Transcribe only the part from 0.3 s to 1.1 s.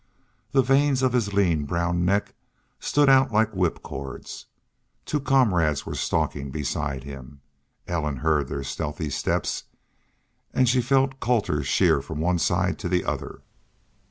The veins